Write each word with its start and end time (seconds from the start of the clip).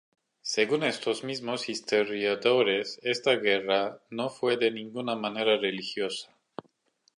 Según 0.41 0.81
estos 0.81 1.23
mismos 1.23 1.69
historiadores, 1.69 2.99
esta 3.03 3.35
guerra 3.35 4.01
no 4.09 4.31
fue 4.31 4.57
de 4.57 4.71
ninguna 4.71 5.15
manera 5.15 5.57
religiosa. 5.57 6.33